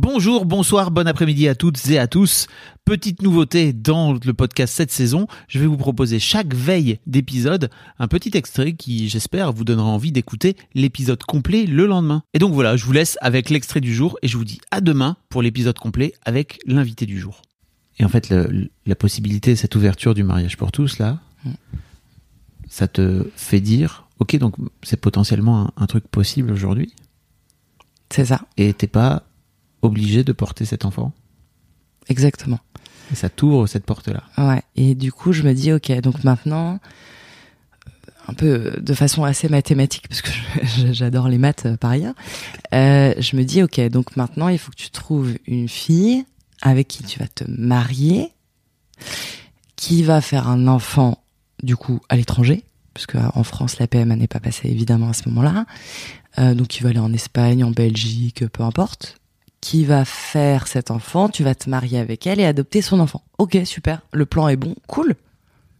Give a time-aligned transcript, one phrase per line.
[0.00, 2.46] Bonjour, bonsoir, bon après-midi à toutes et à tous.
[2.84, 8.06] Petite nouveauté dans le podcast cette saison, je vais vous proposer chaque veille d'épisode un
[8.06, 12.22] petit extrait qui, j'espère, vous donnera envie d'écouter l'épisode complet le lendemain.
[12.32, 14.80] Et donc voilà, je vous laisse avec l'extrait du jour et je vous dis à
[14.80, 17.42] demain pour l'épisode complet avec l'invité du jour.
[17.98, 21.18] Et en fait, le- la possibilité, cette ouverture du mariage pour tous, là,
[22.68, 26.94] ça te fait dire, ok, donc c'est potentiellement un, un truc possible aujourd'hui
[28.10, 29.24] C'est ça, et t'es pas
[29.82, 31.12] obligé de porter cet enfant.
[32.08, 32.60] exactement.
[33.10, 34.22] Et ça t'ouvre cette porte-là.
[34.36, 34.62] Ouais.
[34.76, 36.76] Et du coup, je me dis, ok, donc maintenant, euh,
[38.28, 40.30] un peu de façon assez mathématique, parce que
[40.92, 42.14] j'adore les maths euh, par ailleurs,
[42.74, 46.24] euh, je me dis, ok, donc maintenant, il faut que tu trouves une fille
[46.60, 48.32] avec qui tu vas te marier,
[49.76, 51.22] qui va faire un enfant,
[51.62, 55.28] du coup, à l'étranger, parce qu'en France, la PMA n'est pas passée évidemment à ce
[55.28, 55.66] moment-là.
[56.38, 59.17] Euh, donc, il va aller en Espagne, en Belgique, peu importe.
[59.60, 63.24] Qui va faire cet enfant Tu vas te marier avec elle et adopter son enfant.
[63.38, 64.02] Ok, super.
[64.12, 64.74] Le plan est bon.
[64.86, 65.14] Cool.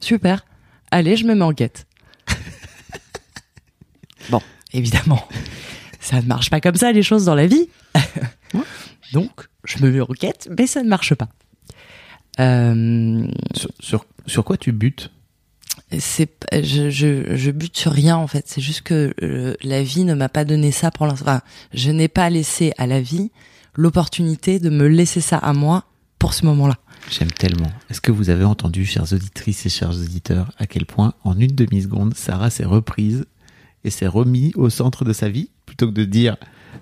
[0.00, 0.44] Super.
[0.90, 1.86] Allez, je me mets en quête.
[4.30, 4.40] bon,
[4.72, 5.26] évidemment,
[6.00, 7.68] ça ne marche pas comme ça les choses dans la vie.
[9.12, 9.32] donc,
[9.64, 11.28] je me mets en quête, mais ça ne marche pas.
[12.40, 15.10] Euh, Sur, sur, sur quoi tu butes?
[15.98, 20.02] C'est je, je, je bute sur rien en fait c'est juste que euh, la vie
[20.04, 21.40] ne m'a pas donné ça pour l'instant Enfin,
[21.72, 23.30] je n'ai pas laissé à la vie
[23.76, 25.84] l'opportunité de me laisser ça à moi
[26.18, 26.76] pour ce moment-là
[27.10, 27.70] J'aime tellement.
[27.90, 31.54] Est-ce que vous avez entendu, chères auditrices et chers auditeurs, à quel point, en une
[31.54, 33.26] demi-seconde, Sarah s'est reprise
[33.84, 36.36] et s'est remis au centre de sa vie, plutôt que de dire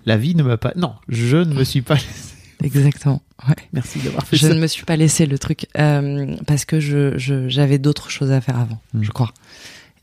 [0.06, 0.72] la vie ne m'a pas.
[0.76, 2.34] Non, je ne me suis pas laissé.
[2.62, 3.56] exactement ouais.
[3.72, 4.54] Merci d'avoir fait je ça.
[4.54, 8.30] ne me suis pas laissé le truc euh, parce que je je- j'avais d'autres choses
[8.30, 9.02] à faire avant Mm.
[9.02, 9.32] je crois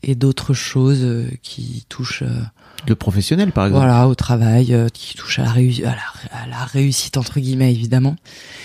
[0.02, 2.40] et d'autres choses euh, qui touchent euh,
[2.88, 3.84] Le professionnel, par exemple.
[3.84, 7.38] voilà au travail euh, qui touchent à la, réu- à, la, à la réussite entre
[7.40, 8.16] guillemets évidemment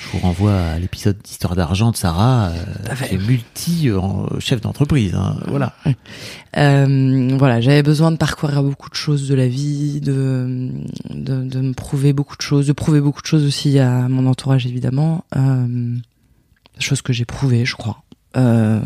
[0.05, 2.51] Je vous renvoie à l'épisode d'Histoire d'argent de Sarah,
[3.07, 5.13] qui est multi-chef d'entreprise.
[5.15, 5.73] hein, Voilà.
[6.57, 10.71] Euh, voilà, j'avais besoin de parcourir beaucoup de choses de la vie, de,
[11.09, 14.25] de, de me prouver beaucoup de choses, de prouver beaucoup de choses aussi à mon
[14.27, 15.95] entourage évidemment, euh,
[16.79, 18.03] chose que j'ai prouvé, je crois.
[18.37, 18.79] Euh,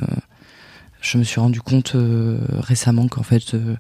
[1.02, 3.76] je me suis rendu compte euh, récemment qu'en fait, euh,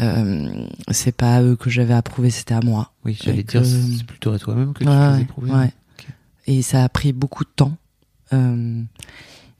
[0.00, 2.92] euh, c'est pas à eux que j'avais à prouver, c'était à moi.
[3.04, 5.50] Oui, j'allais dire, que- c'est plutôt à toi-même que tu Ouais, prouver.
[5.52, 5.72] ouais.
[6.46, 7.76] Et ça a pris beaucoup de temps.
[8.32, 8.82] Euh,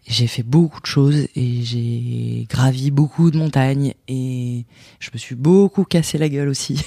[0.06, 4.66] j'ai fait beaucoup de choses et j'ai gravi beaucoup de montagnes et
[5.00, 6.84] je me suis beaucoup cassé la gueule aussi.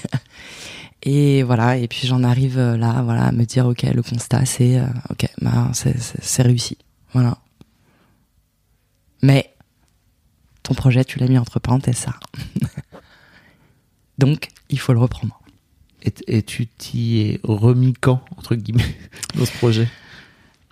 [1.03, 4.45] et voilà, et puis j'en arrive euh, là, voilà, à me dire ok, le constat
[4.45, 6.77] c'est euh, ok, bah, c'est réussi,
[7.13, 7.37] voilà.
[9.23, 9.51] Mais
[10.67, 12.13] ton projet, tu l'as mis entre parenthèses, ça.
[14.17, 15.39] Donc, il faut le reprendre.
[16.03, 18.95] Et, et tu t'y es remis quand, entre guillemets,
[19.35, 19.88] dans ce projet?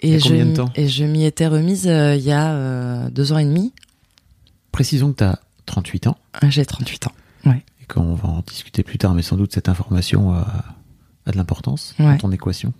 [0.03, 0.69] Il y Et a je, combien de m'y- temps?
[0.75, 3.73] et je m'y étais remise euh, il y a euh, deux ans et demi.
[4.71, 6.17] Précisons que tu as 38 ans.
[6.33, 7.11] Ah, J'ai 38 ans.
[7.47, 10.63] et qu'on va en discuter plus tard, mais sans doute cette information a,
[11.25, 12.17] a de l'importance dans Ouais.
[12.17, 12.73] ton équation.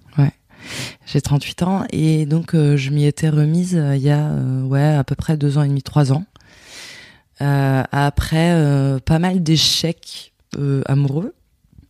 [1.06, 4.32] J'ai 38 ans et donc euh, je m'y étais remise il y a
[4.64, 6.26] ouais à peu près deux ans et demi, trois ans.
[7.42, 11.34] Euh, après euh, pas mal d'échecs euh, amoureux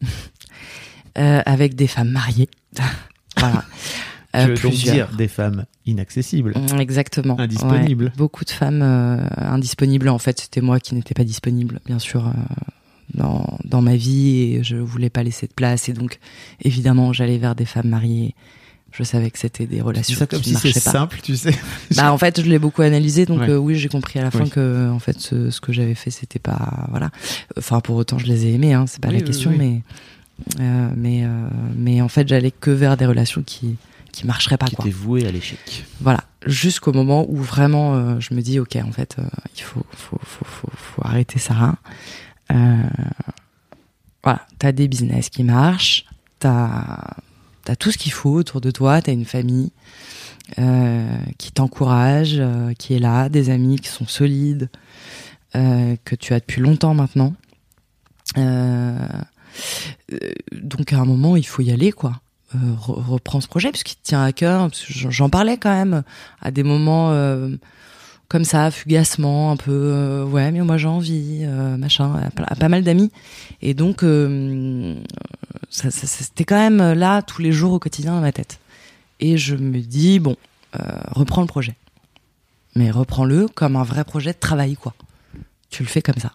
[1.15, 2.49] avec des femmes mariées.
[3.37, 3.63] voilà.
[4.33, 4.93] Je veux plusieurs.
[5.07, 6.53] dire des femmes inaccessibles.
[6.57, 7.39] Mm, Exactement.
[7.39, 8.05] Indisponibles.
[8.05, 8.11] Ouais.
[8.17, 10.09] Beaucoup de femmes euh, indisponibles.
[10.09, 12.31] En fait, c'était moi qui n'étais pas disponible, bien sûr, euh,
[13.13, 15.89] dans, dans ma vie et je voulais pas laisser de place.
[15.89, 16.19] Et donc,
[16.61, 18.35] évidemment, j'allais vers des femmes mariées.
[18.97, 20.79] Je savais que c'était des relations ça qui si marchaient pas.
[20.79, 21.53] simple, tu sais.
[21.97, 23.49] Bah, en fait, je l'ai beaucoup analysé, donc Ouais.
[23.49, 24.49] euh, oui, j'ai compris à la fin Oui.
[24.49, 27.09] que, en fait, ce, ce que j'avais fait, c'était pas, voilà.
[27.57, 29.81] Enfin, pour autant, je les ai aimés, hein, c'est pas Oui, la oui, question, mais,
[30.61, 31.27] euh, mais, euh,
[31.75, 33.75] mais en fait, j'allais que vers des relations qui,
[34.13, 34.85] qui marcheraient pas, Qui quoi.
[34.85, 35.83] était voué à l'échec.
[35.99, 39.17] Voilà, jusqu'au moment où vraiment je me dis ok en fait
[39.57, 41.75] il faut faut, faut, faut, faut arrêter ça.
[42.53, 42.75] Euh,
[44.23, 46.05] voilà, t'as des business qui marchent,
[46.39, 47.15] t'as
[47.71, 49.71] as tout ce qu'il faut autour de toi, t'as une famille
[50.59, 54.69] euh, qui t'encourage, euh, qui est là, des amis qui sont solides,
[55.55, 57.33] euh, que tu as depuis longtemps maintenant.
[60.51, 62.21] Donc à un moment, il faut y aller, quoi.
[62.53, 64.69] Re- reprends ce projet puisqu'il te tient à cœur.
[64.87, 66.03] J'en parlais quand même
[66.41, 67.11] à des moments
[68.27, 70.23] comme ça, fugacement, un peu.
[70.29, 71.45] ouais, mais moi j'ai envie,
[71.77, 72.13] machin,
[72.45, 73.11] à, pas mal d'amis.
[73.61, 74.03] Et donc,
[75.75, 78.59] c'était quand même là tous les jours au quotidien dans ma tête.
[79.19, 80.35] Et je me dis bon,
[80.75, 80.79] euh,
[81.11, 81.75] reprends le projet,
[82.75, 84.93] mais reprends-le comme un vrai projet de travail, quoi.
[85.69, 86.33] Tu le fais comme ça.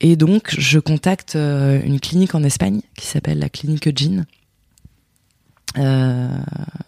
[0.00, 4.24] Et donc, je contacte euh, une clinique en Espagne qui s'appelle la clinique Jean.
[5.78, 6.28] Euh,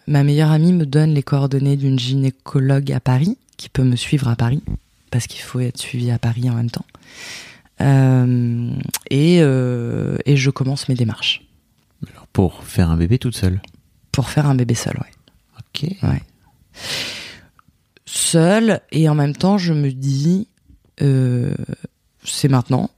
[0.07, 4.27] ma meilleure amie me donne les coordonnées d'une gynécologue à Paris qui peut me suivre
[4.27, 4.63] à Paris
[5.11, 6.85] parce qu'il faut être suivi à Paris en même temps.
[7.81, 8.71] Euh,
[9.09, 11.43] et, euh, et je commence mes démarches
[12.11, 13.61] Alors, pour faire un bébé toute seule.
[14.11, 15.11] pour faire un bébé seul, ouais.
[15.59, 15.91] Ok.
[16.03, 16.23] Ouais.
[18.05, 20.47] Seule et en même temps, je me dis,
[21.01, 21.53] euh,
[22.23, 22.89] c'est maintenant.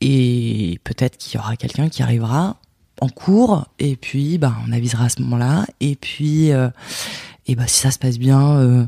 [0.00, 2.56] Et peut-être qu'il y aura quelqu'un qui arrivera
[3.00, 6.68] en cours et puis bah on avisera à ce moment-là et puis euh,
[7.46, 8.86] et bah si ça se passe bien euh,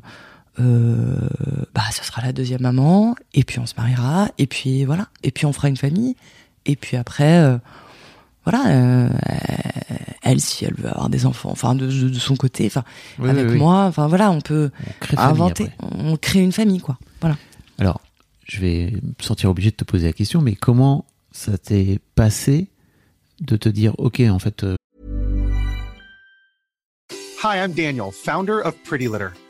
[0.61, 1.17] euh,
[1.75, 5.31] bah ce sera la deuxième maman et puis on se mariera et puis voilà et
[5.31, 6.15] puis on fera une famille
[6.67, 7.59] et puis après euh,
[8.45, 9.09] voilà euh,
[10.23, 12.85] elle si elle veut avoir des enfants enfin de, de- de son côté enfin
[13.19, 13.59] Oui, avec oui, oui.
[13.59, 17.37] moi enfin voilà on peut On crée famille inventer on crée une famille quoi voilà
[17.79, 18.01] Alors,
[18.47, 22.69] je vais me sentir obligé de te poser la question, mais comment ça t'est passé
[23.41, 24.77] de te dire, ok, en fait, euh,
[27.43, 29.29] Hi, I'm Daniel, founder of Pretty Litter.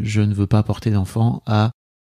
[0.00, 1.70] Je ne veux pas porter d'enfant à